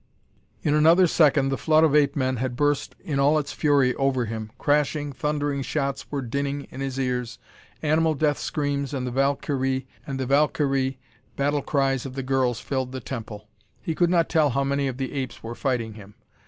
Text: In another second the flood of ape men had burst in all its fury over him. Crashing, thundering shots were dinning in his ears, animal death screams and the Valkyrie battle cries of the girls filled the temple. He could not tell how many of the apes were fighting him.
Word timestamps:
In 0.63 0.73
another 0.73 1.05
second 1.05 1.49
the 1.49 1.59
flood 1.59 1.83
of 1.83 1.95
ape 1.95 2.15
men 2.15 2.37
had 2.37 2.55
burst 2.55 2.95
in 3.01 3.19
all 3.19 3.37
its 3.37 3.53
fury 3.53 3.93
over 3.97 4.25
him. 4.25 4.49
Crashing, 4.57 5.13
thundering 5.13 5.61
shots 5.61 6.09
were 6.11 6.23
dinning 6.23 6.63
in 6.71 6.81
his 6.81 6.97
ears, 6.99 7.37
animal 7.83 8.15
death 8.15 8.39
screams 8.39 8.95
and 8.95 9.05
the 9.05 9.11
Valkyrie 9.11 10.97
battle 11.35 11.61
cries 11.61 12.05
of 12.07 12.15
the 12.15 12.23
girls 12.23 12.59
filled 12.59 12.93
the 12.93 12.99
temple. 12.99 13.47
He 13.79 13.93
could 13.93 14.09
not 14.09 14.27
tell 14.27 14.49
how 14.49 14.63
many 14.63 14.87
of 14.87 14.97
the 14.97 15.13
apes 15.13 15.43
were 15.43 15.53
fighting 15.53 15.93
him. 15.93 16.15